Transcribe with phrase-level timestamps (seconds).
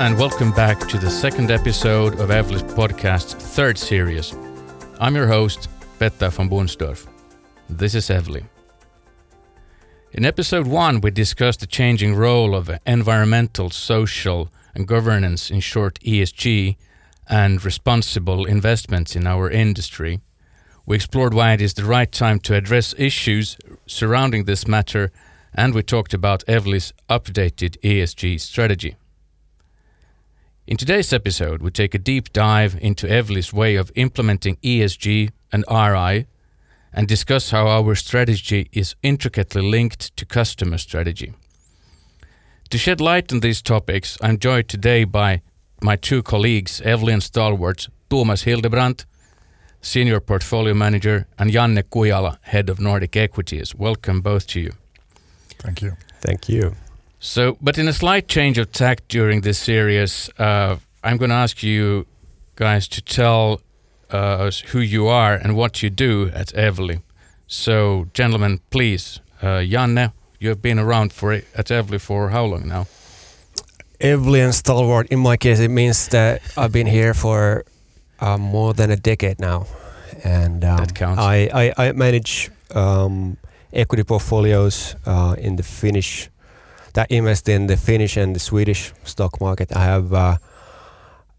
[0.00, 4.34] and welcome back to the second episode of Evli's podcast's third series.
[4.98, 5.68] I'm your host,
[5.98, 7.06] Petter von Bonsdorff.
[7.68, 8.42] This is Evli.
[10.12, 16.00] In episode one, we discussed the changing role of environmental, social, and governance, in short
[16.00, 16.76] ESG,
[17.28, 20.20] and responsible investments in our industry.
[20.86, 25.12] We explored why it is the right time to address issues surrounding this matter,
[25.54, 28.96] and we talked about Evli's updated ESG strategy.
[30.70, 35.64] In today's episode, we take a deep dive into Evli's way of implementing ESG and
[35.68, 36.26] RI
[36.92, 41.32] and discuss how our strategy is intricately linked to customer strategy.
[42.68, 45.42] To shed light on these topics, I'm joined today by
[45.82, 49.06] my two colleagues, Evlian Stalwart, Tomas Hildebrant,
[49.80, 53.74] Senior Portfolio Manager, and Janne Kujala, Head of Nordic Equities.
[53.74, 54.70] Welcome both to you.
[55.58, 55.96] Thank you.
[56.20, 56.76] Thank you.
[57.22, 61.36] So, but in a slight change of tack during this series, uh, I'm going to
[61.36, 62.06] ask you
[62.56, 63.60] guys to tell
[64.10, 67.02] uh, us who you are and what you do at Evli.
[67.46, 72.66] So, gentlemen, please, uh, Janne, you have been around for at Evli for how long
[72.66, 72.86] now?
[74.00, 75.06] Evli and stalwart.
[75.08, 77.64] In my case, it means that I've been here for
[78.20, 79.66] uh, more than a decade now,
[80.24, 81.20] and um, That counts.
[81.20, 83.36] I, I, I manage um,
[83.74, 86.30] equity portfolios uh, in the Finnish
[86.94, 89.74] that invest in the Finnish and the Swedish stock market.
[89.76, 90.36] I have uh,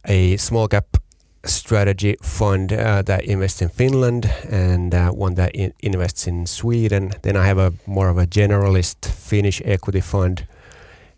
[0.06, 0.98] a small cap
[1.46, 7.12] strategy fund uh, that invests in Finland and uh, one that in- invests in Sweden.
[7.22, 10.46] Then I have a more of a generalist Finnish equity fund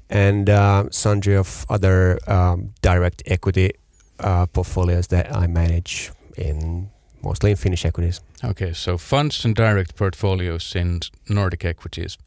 [0.09, 3.71] and uh, sundry of other um, direct equity
[4.19, 6.89] uh, portfolios that I manage in
[7.21, 8.21] mostly in Finnish equities.
[8.43, 12.17] Okay, so funds and direct portfolios in Nordic equities.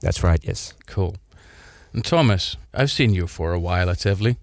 [0.00, 0.40] That's right.
[0.42, 0.74] Yes.
[0.86, 1.16] Cool.
[1.96, 4.36] And Tomas, I've seen you for a while at Evli.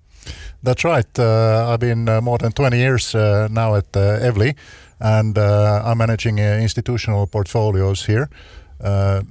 [0.63, 1.19] That's right.
[1.19, 4.55] Uh, I've been uh, more than 20 years uh, now at uh, Evli,
[4.99, 8.27] and uh, I'm managing uh, institutional portfolios here,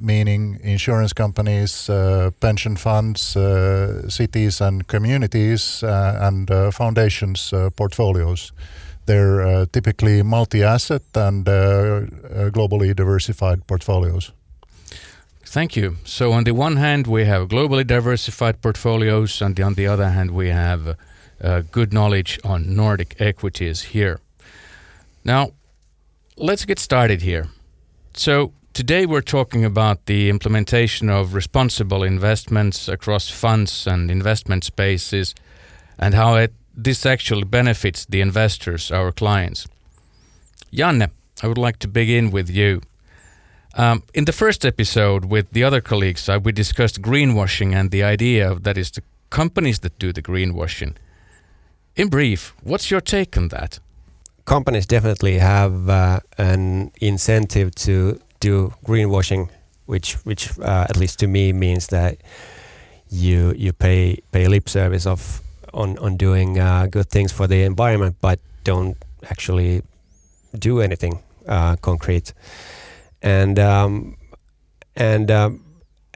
[0.01, 1.91] meaning insurance companies,
[2.39, 3.37] pension funds,
[4.09, 8.53] cities and communities, and foundations portfolios.
[9.07, 14.33] They're typically multi-asset and uh, uh, globally diversified portfolios.
[15.53, 15.97] Thank you.
[16.05, 20.31] So, on the one hand, we have globally diversified portfolios, and on the other hand,
[20.31, 20.97] we have
[21.45, 24.19] uh, good knowledge on Nordic equities here.
[25.25, 25.53] Now,
[26.39, 27.49] let's get started here.
[28.15, 35.35] So, today we're talking about the implementation of responsible investments across funds and investment spaces
[35.99, 39.69] and how it, this actually benefits the investors, our clients.
[40.73, 41.11] Janne,
[41.43, 42.81] I would like to begin with you.
[43.75, 48.03] Um, in the first episode with the other colleagues, uh, we discussed greenwashing and the
[48.03, 50.95] idea that is the companies that do the greenwashing.
[51.97, 53.81] In brief, what's your take on that?
[54.45, 59.49] companies definitely have uh, an incentive to do greenwashing,
[59.87, 62.17] which which uh, at least to me means that
[63.11, 65.41] you you pay pay lip service of
[65.73, 68.97] on on doing uh, good things for the environment, but don't
[69.31, 69.83] actually
[70.59, 72.33] do anything uh, concrete.
[73.23, 74.17] And um,
[74.97, 75.65] and um,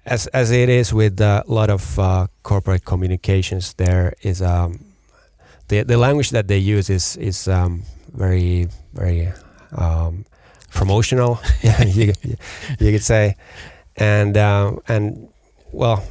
[0.04, 4.84] as as it is with a lot of uh, corporate communications, there is um,
[5.68, 9.32] the the language that they use is is um, very very
[9.72, 10.24] um,
[10.72, 11.38] promotional.
[11.86, 12.12] you,
[12.80, 13.36] you could say,
[13.96, 15.28] and um, and
[15.72, 16.02] well,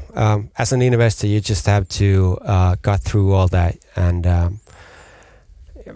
[0.58, 4.60] as an investor, you just have to uh, cut through all that, and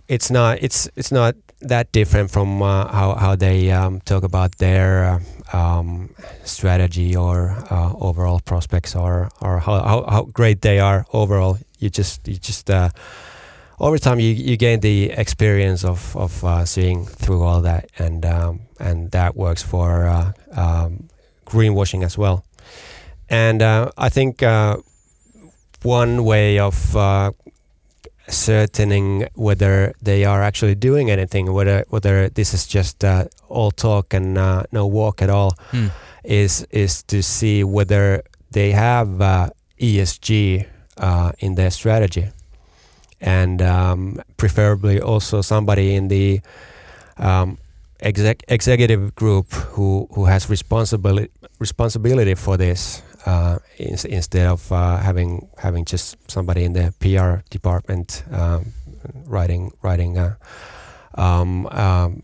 [0.08, 4.58] it's not it's it's not that different from uh, how how they um, talk about
[4.58, 5.22] their
[5.54, 6.10] uh, um,
[6.44, 11.58] strategy or uh, overall prospects or or how, how how great they are overall.
[11.80, 12.90] You just you just uh,
[13.80, 18.26] over time you, you gain the experience of of uh, seeing through all that, and
[18.26, 21.10] um, and that works for uh, um,
[21.46, 22.46] greenwashing as well.
[23.30, 24.42] And I think
[25.84, 26.96] one way of
[28.30, 34.14] ascertaining whether they are actually doing anything, whether whether this is just uh, all talk
[34.14, 35.88] and uh, no walk at all, Hmm.
[36.24, 38.22] is is to see whether
[38.52, 39.50] they have uh,
[39.82, 40.66] ESG
[40.98, 42.26] uh, in their strategy,
[43.22, 46.42] and um, preferably also somebody in the
[47.18, 47.58] um,
[48.00, 51.30] exec- executive group who who has responsibility
[51.60, 57.44] responsibility for this uh, ins- instead of uh, having having just somebody in the PR
[57.50, 58.74] department um,
[59.26, 60.36] writing writing uh,
[61.18, 62.24] um, um,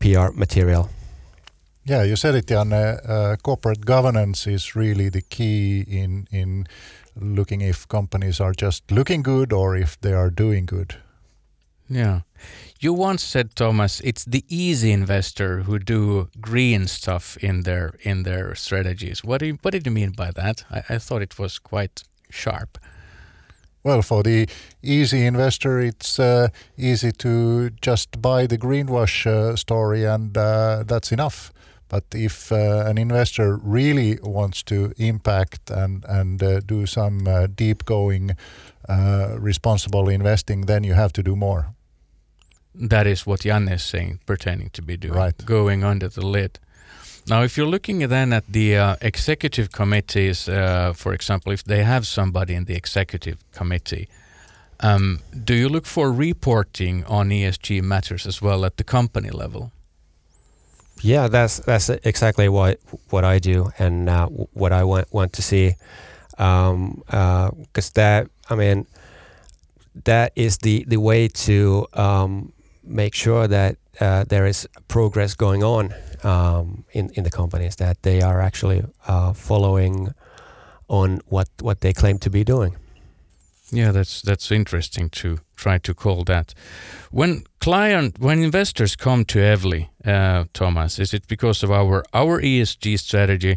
[0.00, 0.88] PR material.
[1.84, 2.72] Yeah, you said it, Jan.
[2.72, 6.66] Uh, corporate governance is really the key in in
[7.20, 10.96] looking if companies are just looking good or if they are doing good.
[11.88, 12.20] Yeah.
[12.78, 18.22] You once said, Tomas, it's the easy investor who do green stuff in their in
[18.24, 19.24] their strategies.
[19.24, 20.64] What do you, what did you mean by that?
[20.70, 22.78] I, I thought it was quite sharp.
[23.82, 24.48] Well, for the
[24.82, 31.12] easy investor, it's uh, easy to just buy the greenwash uh, story, and uh, that's
[31.12, 31.52] enough.
[31.88, 37.46] But if uh, an investor really wants to impact and and uh, do some uh,
[37.46, 38.36] deep going
[39.40, 41.75] responsible investing, then you have to do more.
[42.78, 45.46] That is what Jan is saying, pertaining to be doing, right.
[45.46, 46.58] going under the lid.
[47.28, 51.82] Now, if you're looking then at the uh, executive committees, uh, for example, if they
[51.82, 54.08] have somebody in the executive committee,
[54.80, 59.72] um, do you look for reporting on ESG matters as well at the company level?
[61.02, 62.80] Yeah, that's that's exactly what
[63.10, 65.74] what I do and uh, what I want want to see,
[66.30, 67.50] because um, uh,
[67.94, 68.86] that I mean
[70.04, 72.52] that is the the way to um,
[72.86, 78.02] make sure that uh, there is progress going on um, in in the companies that
[78.02, 80.14] they are actually uh, following
[80.88, 82.76] on what what they claim to be doing.
[83.72, 86.54] Yeah, that's that's interesting to try to call that.
[87.10, 92.40] When client, when investors come to Evli, uh, Tomas, is it because of our our
[92.40, 93.56] ESG strategy,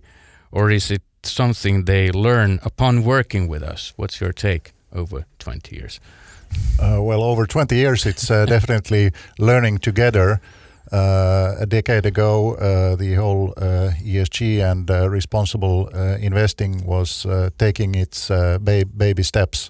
[0.51, 3.93] or is it something they learn upon working with us?
[3.97, 5.99] What's your take over twenty years?
[6.79, 10.39] Uh, well, over 20 years, it's uh, definitely learning together.
[10.91, 15.87] Uh, a decade ago, uh, the whole uh, ESG and uh, responsible
[16.19, 17.27] investing was
[17.59, 19.69] taking its ba baby steps.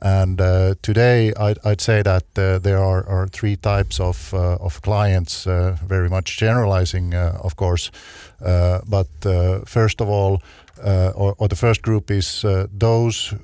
[0.00, 0.38] And
[0.82, 6.38] today, I'd, I'd, say that there are, are, three types of, of clients, very much
[6.38, 7.90] generalizing, of course.
[8.40, 9.08] but
[9.66, 10.42] first of all,
[10.84, 13.34] or, or, the first group is those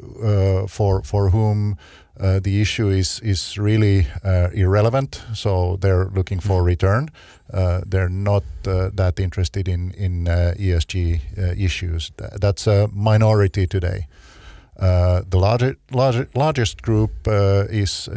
[0.68, 1.76] for, for whom
[2.20, 5.22] uh, the issue is is really uh, irrelevant.
[5.34, 6.66] So they're looking for mm-hmm.
[6.66, 7.08] return.
[7.52, 11.20] Uh, they're not uh, that interested in in uh, ESG
[11.58, 12.12] issues.
[12.40, 14.06] That's a minority today.
[15.30, 17.10] the larger, larger, largest group
[17.70, 18.08] is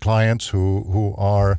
[0.00, 1.58] clients who who are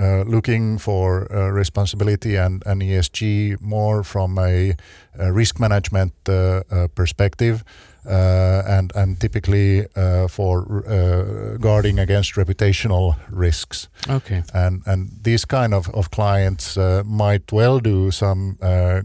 [0.00, 4.76] Uh, looking for uh, responsibility and, and ESG more from a,
[5.18, 6.62] a risk management uh,
[6.94, 7.64] perspective.
[8.06, 13.88] Uh, and and typically uh, for uh, guarding against reputational risks.
[14.08, 14.42] Okay.
[14.54, 18.56] And and these kind of, of clients might well do some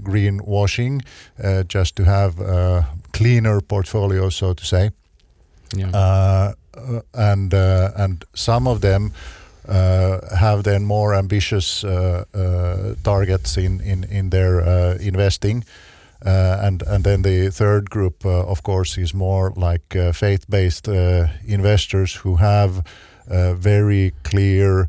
[0.04, 1.01] green greenwashing
[1.68, 2.36] just to have
[3.12, 4.92] cleaner portfolios, so to say.
[5.75, 6.54] Yeah.
[7.13, 14.62] and and some of them uh, have then more ambitious uh, uh, targets in their
[15.00, 15.63] investing.
[16.25, 20.88] Uh, and and then the third group, uh, of course, is more like uh, faith-based
[21.45, 22.83] investors who have
[23.27, 24.88] very clear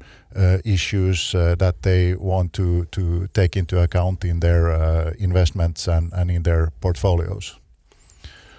[0.65, 7.59] issues that they want to take into account in their investments and in their portfolios.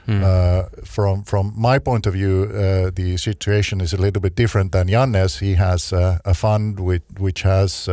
[0.07, 0.21] Mm.
[0.23, 4.71] Uh, from from my point of view, uh, the situation is a little bit different
[4.71, 5.39] than Jannes.
[5.39, 7.87] He has uh, a fund with, which has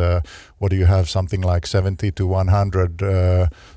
[0.59, 3.01] what do you have something like seventy to one hundred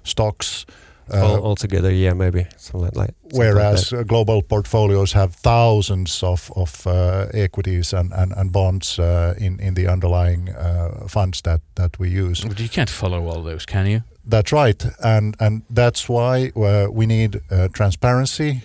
[0.03, 0.67] stocks
[1.13, 3.15] uh, altogether, yeah, maybe something like.
[3.33, 9.35] Whereas like global portfolios have thousands of of uh, equities and and, and bonds uh,
[9.39, 12.45] in in the underlying uh, funds that that we use.
[12.45, 14.03] But you can't follow all those, can you?
[14.25, 18.63] That's right, and and that's why uh, we need uh, transparency.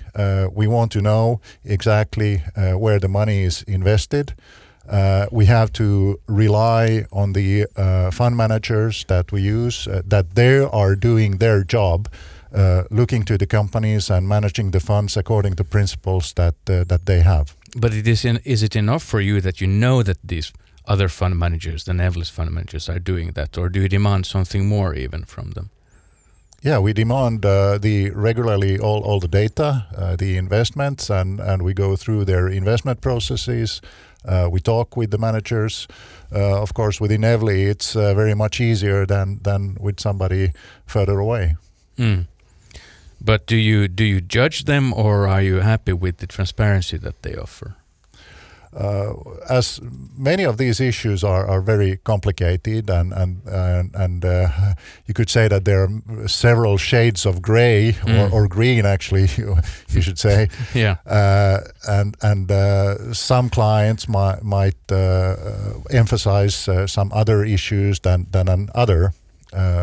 [0.55, 4.33] we want to know exactly where the money is invested.
[4.91, 10.35] Uh, we have to rely on the uh, fund managers that we use uh, that
[10.35, 12.09] they are doing their job
[12.53, 17.05] uh, looking to the companies and managing the funds according to principles that uh, that
[17.05, 17.55] they have.
[17.77, 20.51] But it is in, is it enough for you that you know that these
[20.85, 24.67] other fund managers the Evli's fund managers are doing that or do you demand something
[24.67, 25.69] more even from them
[26.61, 31.63] yeah, we demand uh, the regularly all, all the data, uh, the investments, and, and
[31.63, 33.81] we go through their investment processes.
[34.23, 35.87] Uh, we talk with the managers.
[36.31, 40.53] Uh, of course, within Evli, it's uh, very much easier than than with somebody
[40.85, 41.55] further away.
[41.97, 42.27] Mm.
[43.19, 47.23] But do you do you judge them, or are you happy with the transparency that
[47.23, 47.75] they offer?
[48.73, 49.13] Uh,
[49.49, 49.81] as
[50.17, 53.41] many of these issues are, are very complicated and and
[53.95, 54.47] and, uh,
[55.05, 58.31] you could say that there are several shades of gray mm.
[58.31, 59.27] or, or, green actually
[59.89, 60.47] you should say.
[60.73, 60.97] Yeah.
[61.05, 65.35] Uh, and and uh, some clients might might uh,
[65.89, 69.13] emphasize uh, some other issues than than another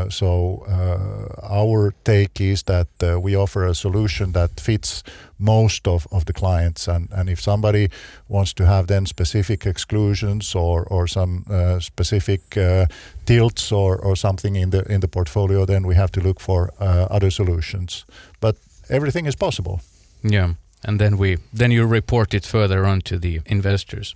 [0.08, 5.02] so uh, our take is that uh, we offer a solution that fits
[5.38, 7.88] most of, of the clients, and, and if somebody
[8.28, 12.86] wants to have then specific exclusions or or some uh, specific uh,
[13.24, 16.70] tilts or, or something in the in the portfolio, then we have to look for
[16.80, 18.04] uh, other solutions.
[18.40, 18.56] But
[18.88, 19.80] everything is possible.
[20.22, 24.14] Yeah, and then we then you report it further on to the investors.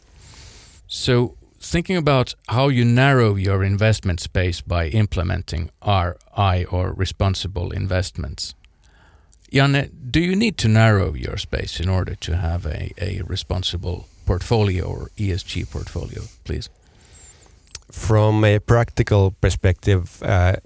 [0.87, 8.54] So thinking about how you narrow your investment space by implementing RI or responsible investments.
[9.52, 14.07] Janne, do you need to narrow your space in order to have a, a responsible
[14.26, 16.69] portfolio or ESG portfolio, please?
[17.90, 20.57] From a practical perspective, uh,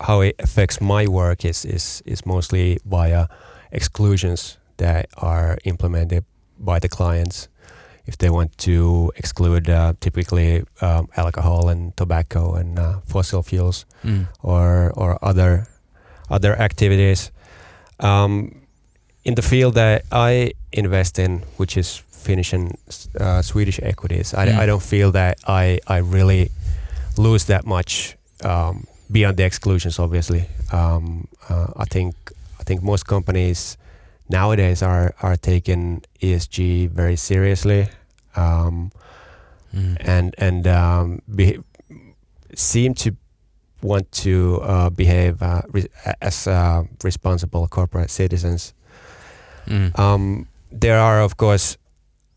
[0.00, 3.26] how it affects my work is, is, is mostly via
[3.72, 6.24] exclusions that are implemented
[6.58, 7.48] by the clients
[8.06, 13.84] if they want to exclude uh, typically um, alcohol and tobacco and uh, fossil fuels
[14.04, 14.26] Mm.
[14.42, 15.66] or or other
[16.30, 17.30] other activities.
[18.00, 18.54] Um,
[19.24, 22.72] in the field that I invest in, which is Finnish and
[23.20, 24.58] uh, Swedish equities, I, Mm.
[24.62, 26.50] I don't feel that I I really
[27.16, 29.98] lose that much um, beyond the exclusions.
[29.98, 32.14] Obviously, um, uh, I think
[32.60, 33.76] I think most companies
[34.30, 37.88] nowadays are are taking ESG very seriously.
[38.36, 38.90] Um,
[39.74, 39.96] Mm.
[40.00, 41.58] and and um, be,
[42.56, 43.14] seem to
[43.82, 45.86] want to uh, behave uh, re-
[46.20, 48.74] as uh, responsible corporate citizens.
[49.66, 49.96] Mm.
[49.96, 51.76] Um, there are, of course,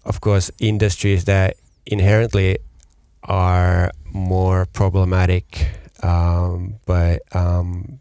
[0.05, 1.55] of course, industries that
[1.87, 2.59] inherently
[3.23, 5.67] are more problematic,
[6.03, 7.99] um, but um,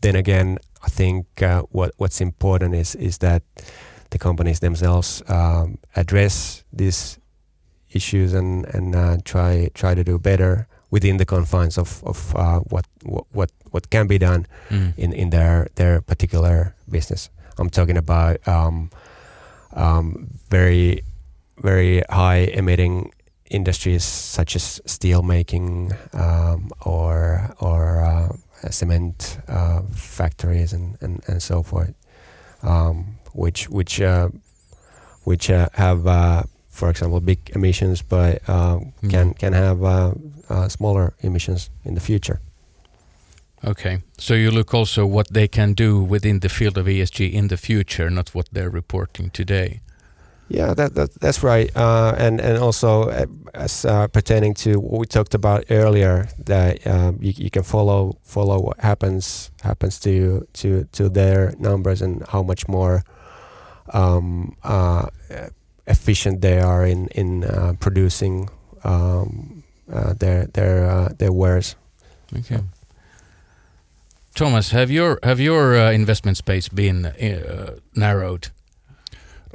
[0.00, 3.42] then again, I think uh, what what's important is is that
[4.10, 7.18] the companies themselves um, address these
[7.94, 12.60] issues and and uh, try try to do better within the confines of of uh,
[12.70, 14.92] what, what what what can be done Mm.
[14.96, 17.30] in in their their particular business.
[17.58, 18.90] I'm talking about um,
[19.76, 21.02] um, very
[21.62, 23.12] very high emitting
[23.50, 28.32] industries such as steel making um, or or uh,
[28.70, 31.94] cement uh, factories and, and, and so forth,
[32.62, 34.28] um, which which uh,
[35.24, 38.78] which uh, have uh, for example big emissions but uh,
[39.08, 39.38] can Mm.
[39.38, 40.12] can have uh,
[40.48, 42.40] uh, smaller emissions in the future.
[43.64, 47.48] Okay, so you look also what they can do within the field of ESG in
[47.48, 49.80] the future, not what they're reporting today.
[50.52, 51.74] Yeah, that, that that's right.
[51.74, 56.86] Uh, and and also uh, as uh, pertaining to what we talked about earlier, that
[56.86, 62.22] um, you, you can follow follow what happens happens to to to their numbers and
[62.28, 63.02] how much more
[63.94, 65.06] um, uh,
[65.86, 68.50] efficient they are in in uh, producing
[68.84, 71.76] um, uh, their their their wares.
[72.36, 72.60] Okay.
[74.34, 77.12] Tomas, have your have your investment space been
[77.94, 78.50] narrowed?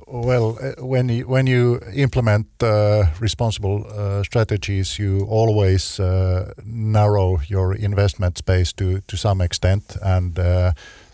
[0.09, 7.41] Well, uh, when you, when you implement uh, responsible uh, strategies, you always uh, narrow
[7.47, 10.71] your investment space to, to some extent, and uh,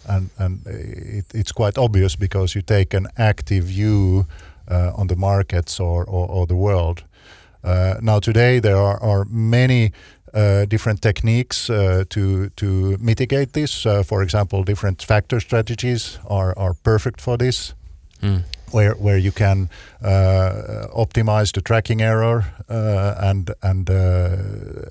[0.07, 4.27] and and it, it's quite obvious because you take an active view
[4.69, 7.03] uh, on the markets or or, or the world.
[8.01, 9.91] Now today there are, are many
[10.33, 13.85] uh, different techniques uh, to to mitigate this.
[13.85, 17.73] Uh, for example, different factor strategies are are perfect for this
[18.23, 18.43] Mm.
[18.71, 19.69] where where you can
[20.01, 24.37] uh, optimize the tracking error uh, and and uh,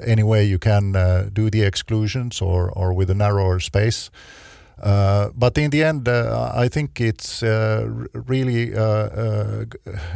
[0.06, 4.10] any way you can uh, do the exclusions or or with a narrower space.
[4.82, 7.86] Uh, but in the end, uh, I think it's uh,
[8.28, 9.64] really uh,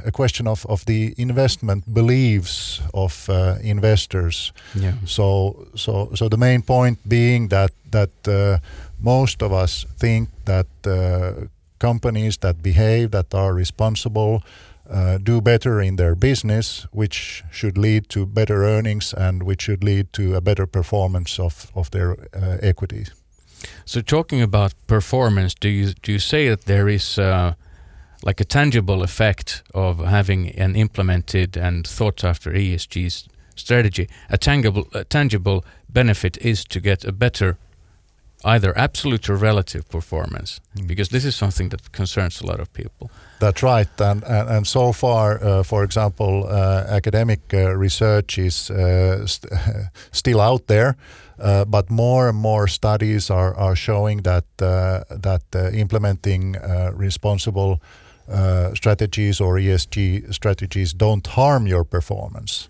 [0.04, 4.52] a question of, of the investment beliefs of uh, investors.
[4.75, 4.94] Yeah.
[5.04, 8.61] So, so, so the main point being that that
[9.00, 11.46] most of us think that uh,
[11.78, 14.42] companies that behave, that are responsible,
[14.90, 19.83] uh, do better in their business, which should lead to better earnings and which should
[19.83, 23.11] lead to a better performance of of their uh, equities.
[23.85, 27.54] So talking about performance, do you do you say that there is uh,
[28.23, 34.09] like a tangible effect of having an implemented and thought after ESG strategy?
[34.30, 37.56] A tangible a tangible benefit is to get a better
[38.55, 40.87] either absolute or relative performance Mm.
[40.87, 43.11] because this is something that concerns a lot of people.
[43.41, 48.71] That's right, and and, and so far, uh, for example, uh, academic uh, research is
[48.71, 49.53] uh, st-
[50.12, 50.95] still out there,
[51.38, 54.67] uh, but more and more studies are, are showing that uh,
[55.23, 57.79] that uh, implementing uh, responsible
[58.29, 62.69] uh, strategies or ESG strategies don't harm your performance.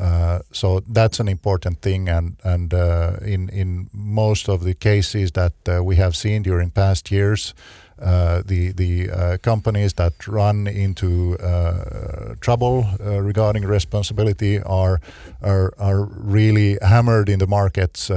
[0.00, 5.32] Uh, so that's an important thing, and and uh, in in most of the cases
[5.32, 7.54] that uh, we have seen during past years,
[8.00, 15.00] uh, the the uh, companies that run into uh, trouble regarding responsibility are
[15.42, 18.10] are are really hammered in the markets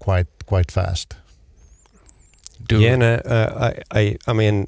[0.00, 1.16] quite quite fast.
[2.68, 4.66] Do yeah, no, I I I mean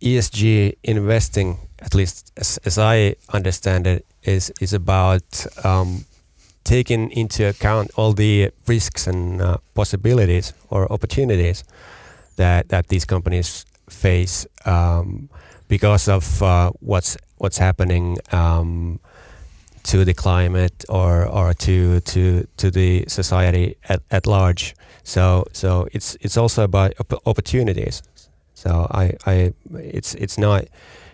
[0.00, 6.04] ESG investing, at least as, as I understand it, is is about um,
[6.64, 11.64] taking into account all the risks and uh, possibilities or opportunities
[12.36, 15.28] that that these companies face um,
[15.68, 19.00] because of uh, what's what's happening um,
[19.82, 24.74] to the climate or or to to to the society at, at large.
[25.02, 28.02] So so it's it's also about op- opportunities.
[28.54, 30.64] So I, I it's it's not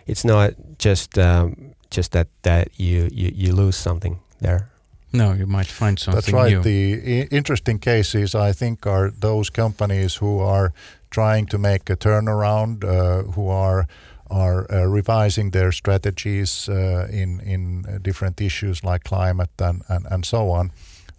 [0.07, 4.69] it's not just um, just that that you, you you lose something there.
[5.13, 6.53] No, you might find something That's right.
[6.53, 6.61] New.
[6.61, 10.73] The interesting cases, I think, are those companies who are
[11.09, 13.87] trying to make a turnaround, uh, who are
[14.29, 20.25] are uh, revising their strategies uh, in in different issues like climate and and, and
[20.25, 20.71] so on.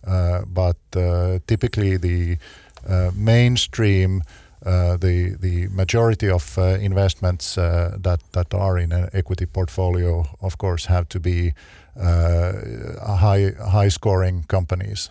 [0.07, 2.37] Uh, but uh, typically, the
[2.88, 4.23] uh, mainstream.
[4.67, 10.25] Uh, the the majority of uh, investments uh, that that are in an equity portfolio,
[10.41, 11.53] of course, have to be
[11.97, 15.11] high high scoring companies.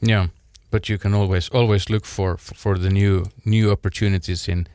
[0.00, 0.26] Yeah
[0.70, 4.66] but you can always always look for for the new new opportunities in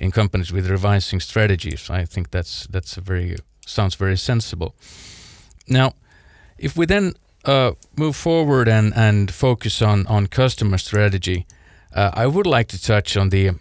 [0.00, 1.90] in companies with revising strategies.
[1.90, 4.74] I think that's that's a very sounds very sensible.
[5.66, 5.92] Now,
[6.58, 7.12] if we then
[7.44, 11.46] uh, move forward and and focus on on customer strategy,
[11.94, 13.52] uh, I would like to touch on the uh,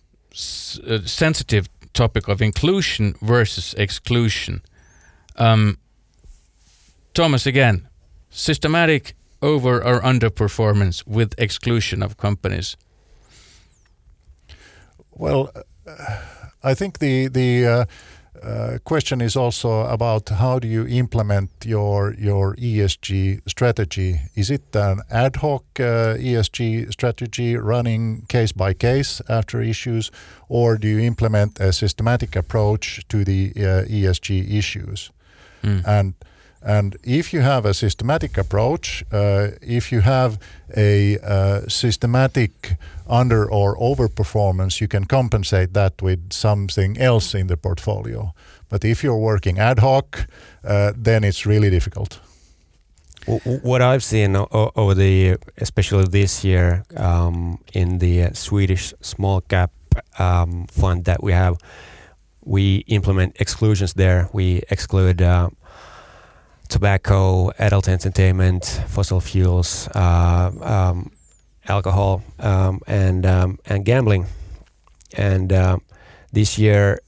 [1.05, 4.61] sensitive topic of inclusion versus exclusion.
[5.35, 5.77] Um,
[7.13, 7.87] Tomas, again,
[8.29, 12.77] systematic over or underperformance with exclusion of companies?
[15.11, 15.51] Well,
[15.87, 16.17] uh,
[16.63, 17.87] I think the the
[18.43, 24.21] uh, question is also about how do you implement your your ESG strategy?
[24.35, 30.11] Is it an ad hoc uh, ESG strategy running case by case after issues,
[30.47, 35.11] or do you implement a systematic approach to the uh, ESG issues?
[35.63, 35.83] Mm.
[35.85, 36.13] And
[36.61, 40.37] and if you have a systematic approach, uh, if you have
[40.75, 42.75] a uh, systematic
[43.07, 48.33] under or overperformance, you can compensate that with something else in the portfolio.
[48.67, 50.27] But if you're working ad hoc,
[50.63, 52.19] uh, then it's really difficult.
[53.63, 59.71] What I've seen over the, especially this year, um, in the Swedish small cap
[60.17, 61.57] um, fund that we have,
[62.43, 64.29] we implement exclusions there.
[64.33, 65.49] We exclude uh,
[66.69, 71.11] tobacco, adult entertainment, fossil fuels, uh, um,
[71.67, 74.25] alcohol, um, and um, and gambling.
[75.17, 75.77] And uh,
[76.31, 76.99] this year,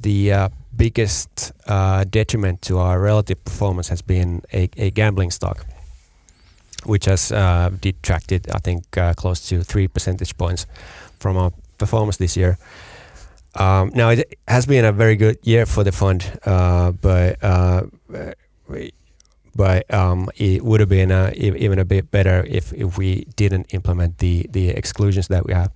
[0.00, 5.66] the uh, biggest uh, detriment to our relative performance has been a, a gambling stock,
[6.84, 10.66] which has uh, detracted, I think, uh, close to three percentage points
[11.20, 12.58] from our performance this year.
[13.54, 17.36] Um, now it has been a very good year for the fund, but
[19.54, 23.72] but um, it would have been uh, even a bit better if, if we didn't
[23.74, 25.70] implement the the exclusions that we have.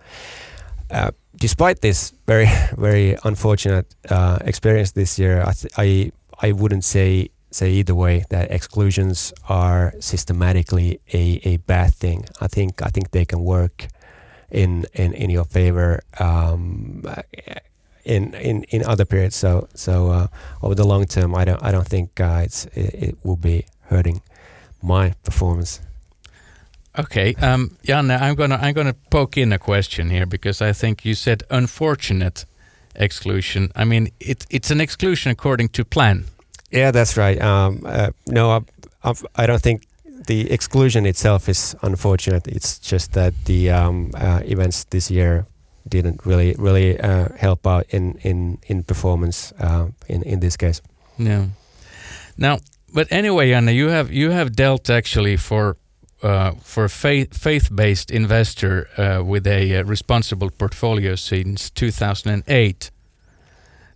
[0.90, 6.84] Uh, despite this very very unfortunate uh, experience this year, I, th- I I wouldn't
[6.84, 12.24] say say either way that exclusions are systematically a, a bad thing.
[12.40, 13.88] I think I think they can work
[14.50, 16.00] in in, in your favor.
[16.18, 17.02] Um,
[18.06, 19.36] in, in, in other periods.
[19.36, 20.26] So so uh,
[20.62, 23.66] over the long term, I don't I don't think uh, it's it, it, will be
[23.90, 24.22] hurting
[24.82, 25.80] my performance.
[26.98, 31.04] Okay, um, Janne, I'm gonna I'm gonna poke in a question here because I think
[31.04, 32.46] you said unfortunate
[32.94, 33.70] exclusion.
[33.76, 36.24] I mean, it's it's an exclusion according to plan.
[36.70, 37.40] Yeah, that's right.
[37.40, 38.60] Um, uh, no, I,
[39.04, 39.82] I, I don't think
[40.26, 42.48] the exclusion itself is unfortunate.
[42.48, 45.46] It's just that the um, uh, events this year
[45.88, 50.82] didn't really really uh, help out in in in performance uh, in in this case.
[51.18, 51.48] No.
[52.36, 52.58] Now,
[52.92, 55.76] but anyway, Anna, you have you have dealt actually for
[56.22, 62.90] uh, for faith faith based investor uh, with a uh, responsible portfolio since 2008.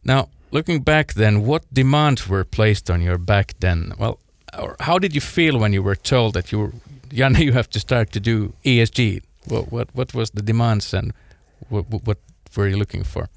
[0.04, 3.92] Now, looking back, then, what demands were placed on your back then?
[3.98, 4.18] Well,
[4.80, 6.72] how did you feel when you were told that you
[7.10, 9.22] Janne, you have to start to do ESG?
[9.48, 11.12] What what what was the demands and
[11.68, 12.18] what, what
[12.56, 13.28] were you looking for?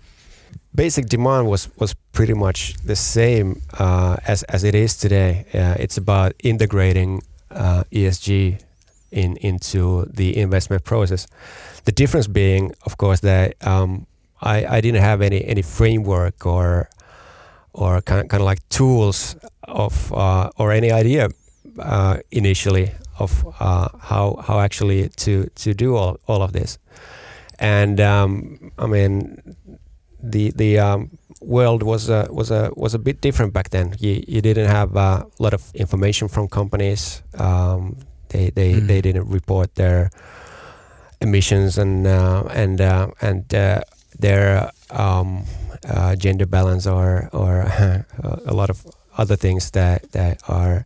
[0.75, 5.45] Basic demand was was pretty much the same uh, as as it is today.
[5.53, 8.59] Uh, it's about integrating uh, ESG
[9.11, 11.27] in into the investment process.
[11.85, 14.07] The difference being, of course, that um,
[14.41, 16.89] I, I didn't have any any framework or
[17.73, 21.29] or kind of, kind of like tools of uh, or any idea
[21.79, 26.77] uh, initially of uh, how how actually to to do all, all of this.
[27.63, 29.39] And um, I mean,
[30.19, 33.95] the the um, world was a, was a was a bit different back then.
[34.03, 37.23] You you didn't have a lot of information from companies.
[37.39, 37.95] Um,
[38.29, 38.87] they they, Mm.
[38.87, 40.09] they didn't report their
[41.21, 43.81] emissions and uh, and uh, and uh,
[44.19, 45.43] their um,
[45.87, 47.63] uh, gender balance or or
[48.45, 48.83] a lot of
[49.17, 50.85] other things that that are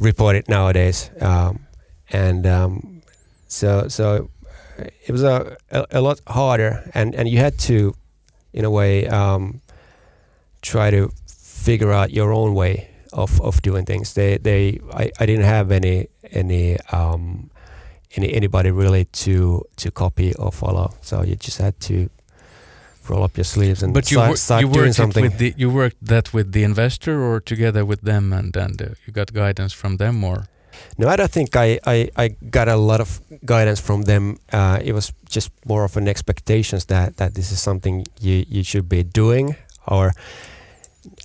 [0.00, 1.10] reported nowadays.
[1.20, 1.66] Um,
[2.12, 3.02] and um,
[3.48, 4.28] so so
[4.78, 7.94] it was a, a a lot harder, and and you had to,
[8.52, 9.60] in a way, um,
[10.62, 11.10] try to
[11.64, 14.12] figure out your own way of, of doing things.
[14.14, 17.50] They they I, I didn't have any any um,
[18.16, 20.94] any anybody really to to copy or follow.
[21.00, 22.08] So you just had to
[23.08, 25.24] roll up your sleeves and But you start, start you doing worked something.
[25.24, 28.86] with the you worked that with the investor or together with them, and and uh,
[29.06, 30.46] you got guidance from them, or
[30.98, 34.38] No, I don't think I, I, I got a lot of guidance from them.
[34.52, 38.62] Uh, it was just more of an expectations that, that this is something you, you
[38.62, 39.56] should be doing,
[39.88, 40.12] or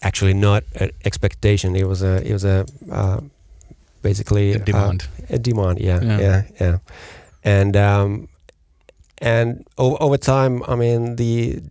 [0.01, 1.75] actually not an expectation.
[1.75, 3.19] It was a it was a uh,
[4.01, 5.07] basically a uh, demand.
[5.29, 5.79] a demand.
[5.79, 6.19] Yeah, Yeah.
[6.19, 6.77] yeah, yeah.
[7.43, 8.27] And um,
[9.21, 11.61] and o- over time, I mean the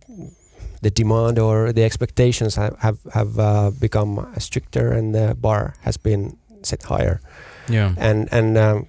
[0.81, 5.97] the demand or the expectations have have, have uh, become stricter, and the bar has
[5.97, 7.19] been set higher
[7.69, 7.93] yeah.
[7.97, 8.87] and and um,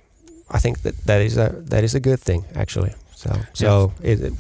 [0.51, 2.93] I think that that is a that is a good thing actually.
[3.15, 4.33] So so it,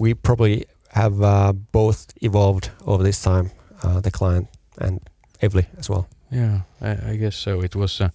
[0.00, 3.50] we probably have uh, both evolved over this time,
[3.82, 5.00] uh, the client and
[5.42, 6.06] Evli as well.
[6.30, 7.62] Yeah, I, I guess so.
[7.62, 8.12] It was a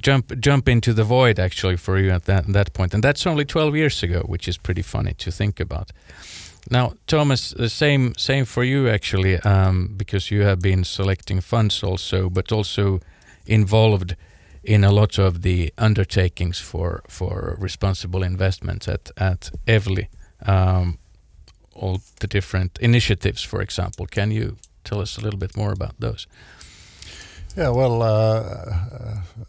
[0.00, 3.44] jump jump into the void actually for you at that that point, and that's only
[3.44, 5.92] 12 years ago, which is pretty funny to think about.
[6.70, 11.82] Now, Tomas, the same same for you actually, um, because you have been selecting funds
[11.82, 13.00] also, but also
[13.46, 14.16] involved
[14.66, 20.08] in a lot of the undertakings for for responsible investments at at Evli.
[20.46, 20.98] Um,
[21.74, 24.06] all the different initiatives, for example.
[24.06, 26.26] Can you tell us a little bit more about those?
[27.56, 28.06] Yeah, well, uh,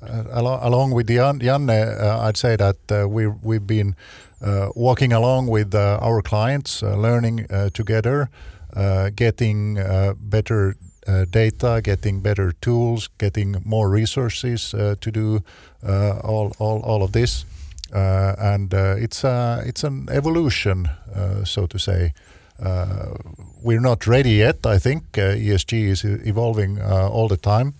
[0.01, 3.95] uh, along, along with Jan, Janne, uh, I'd say that uh, we we've been
[4.41, 8.29] uh, walking along with uh, our clients, uh, learning uh, together,
[8.73, 10.86] uh, getting uh, better uh,
[11.31, 15.43] data, getting better tools, getting more resources uh, to do
[15.87, 17.45] uh, all, all all of this,
[17.93, 22.13] uh, and uh, it's uh, it's an evolution, uh, so to say.
[22.59, 23.13] Uh,
[23.61, 24.65] we're not ready yet.
[24.65, 27.75] I think uh, ESG is evolving uh, all the time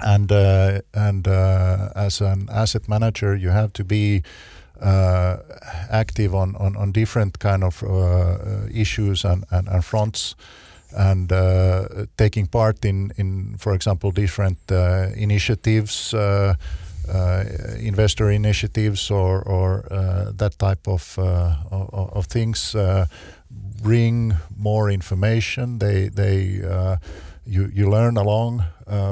[0.00, 4.22] and uh, and uh, as an asset manager, you have to be
[4.80, 5.38] uh,
[5.90, 10.36] active on, on, on different kind of uh, uh, issues and, and, and fronts,
[10.96, 16.14] and uh, taking part in, in for example different uh, initiatives.
[16.14, 16.54] Uh,
[17.08, 17.42] uh,
[17.78, 23.06] investor initiatives or, or uh, that type of, uh, of, of things uh,
[23.82, 25.78] bring more information.
[25.78, 26.96] They they uh,
[27.46, 28.64] you you learn along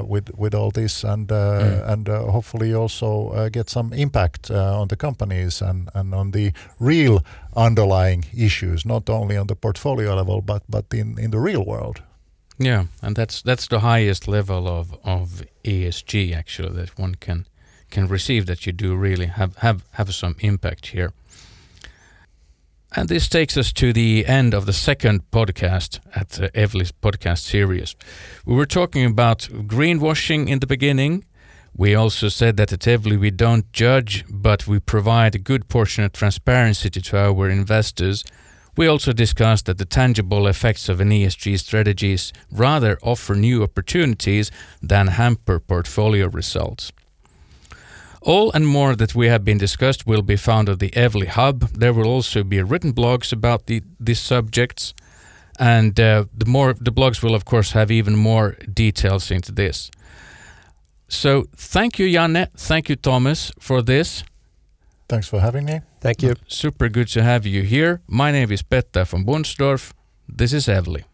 [0.08, 1.92] with with all this and uh, Mm.
[1.92, 6.30] and uh, hopefully also uh, get some impact uh, on the companies and and on
[6.32, 7.20] the real
[7.56, 12.02] underlying issues, not only on the portfolio level but but in in the real world.
[12.58, 17.46] Yeah, and that's that's the highest level of of ESG actually that one can
[17.90, 21.12] can receive that you do really have have have some impact here.
[22.98, 27.40] And this takes us to the end of the second podcast at the Evli's podcast
[27.40, 27.94] series.
[28.46, 31.26] We were talking about greenwashing in the beginning.
[31.76, 36.04] We also said that at Evli we don't judge, but we provide a good portion
[36.04, 38.24] of transparency to, to our investors.
[38.78, 44.50] We also discussed that the tangible effects of an ESG strategies rather offer new opportunities
[44.80, 46.92] than hamper portfolio results.
[48.26, 51.60] All and more that we have been discussed will be found at the Evli Hub.
[51.78, 54.94] There will also be written blogs about the, these subjects,
[55.60, 59.92] and uh, the more the blogs will of course have even more details into this.
[61.08, 62.48] So thank you, Janne.
[62.56, 64.24] Thank you, Tomas, for this.
[65.08, 65.82] Thanks for having me.
[66.00, 66.34] Thank you.
[66.48, 68.00] Super good to have you here.
[68.08, 69.92] My name is Petter von Bonsdorff.
[70.28, 71.04] This is Evli.